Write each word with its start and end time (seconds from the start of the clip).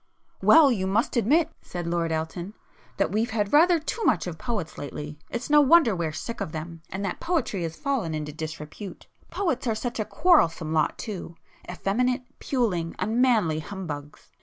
"Well, 0.41 0.71
you 0.71 0.87
must 0.87 1.15
admit," 1.15 1.51
said 1.61 1.85
Lord 1.85 2.11
Elton, 2.11 2.55
"that 2.97 3.11
we've 3.11 3.29
had 3.29 3.53
rather 3.53 3.77
too 3.77 4.03
much 4.03 4.25
of 4.25 4.39
poets 4.39 4.79
lately. 4.79 5.19
It's 5.29 5.47
no 5.47 5.61
wonder 5.61 5.95
we're 5.95 6.11
sick 6.11 6.41
of 6.41 6.53
them, 6.53 6.81
and 6.89 7.05
that 7.05 7.19
poetry 7.19 7.61
has 7.61 7.75
fallen 7.75 8.15
into 8.15 8.33
disrepute. 8.33 9.05
Poets 9.29 9.67
are 9.67 9.75
such 9.75 9.99
a 9.99 10.05
quarrelsome 10.05 10.73
lot 10.73 10.97
too—effeminate, 10.97 12.23
puling, 12.39 12.95
unmanly 12.97 13.59
humbugs!" 13.59 14.31